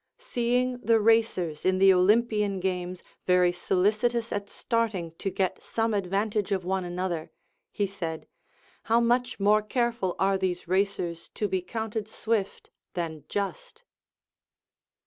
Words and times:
Seeing 0.17 0.79
the 0.79 0.99
racers 0.99 1.63
in 1.63 1.77
the 1.77 1.93
Olympian 1.93 2.59
games 2.59 3.03
very 3.27 3.51
solicitous 3.51 4.31
at 4.31 4.49
starting 4.49 5.11
to 5.19 5.29
get 5.29 5.61
some 5.61 5.93
advantage 5.93 6.51
of 6.51 6.65
one 6.65 6.83
another, 6.83 7.29
he 7.71 7.85
said. 7.85 8.27
How 8.85 8.99
much 8.99 9.39
more 9.39 9.61
careful 9.61 10.15
are 10.17 10.39
these 10.39 10.67
racers 10.67 11.29
to 11.35 11.47
be 11.47 11.61
counted 11.61 12.07
swift 12.07 12.71
than 12.95 13.25
just 13.29 13.83